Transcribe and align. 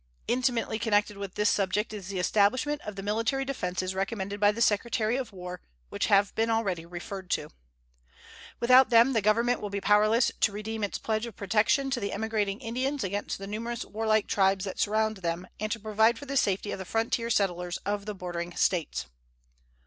Intimately 0.27 0.79
connected 0.79 1.15
with 1.15 1.35
this 1.35 1.47
subject 1.51 1.93
is 1.93 2.07
the 2.07 2.17
establishment 2.17 2.81
of 2.81 2.95
the 2.95 3.03
military 3.03 3.45
defenses 3.45 3.93
recommended 3.93 4.39
by 4.39 4.51
the 4.51 4.59
Secretary 4.59 5.15
of 5.15 5.31
War, 5.31 5.61
which 5.89 6.07
have 6.07 6.33
been 6.33 6.49
already 6.49 6.87
referred 6.87 7.29
to. 7.29 7.51
Without 8.59 8.89
them 8.89 9.13
the 9.13 9.21
Government 9.21 9.61
will 9.61 9.69
be 9.69 9.79
powerless 9.79 10.31
to 10.39 10.51
redeem 10.51 10.83
its 10.83 10.97
pledge 10.97 11.27
of 11.27 11.35
protection 11.35 11.91
to 11.91 11.99
the 11.99 12.13
emigrating 12.13 12.59
Indians 12.61 13.03
against 13.03 13.37
the 13.37 13.45
numerous 13.45 13.85
warlike 13.85 14.25
tribes 14.25 14.65
that 14.65 14.79
surround 14.79 15.17
them 15.17 15.47
and 15.59 15.71
to 15.71 15.79
provide 15.79 16.17
for 16.17 16.25
the 16.25 16.35
safety 16.35 16.71
of 16.71 16.79
the 16.79 16.83
frontier 16.85 17.29
settlers 17.29 17.77
of 17.85 18.07
the 18.07 18.15
bordering 18.15 18.55
States. 18.55 19.05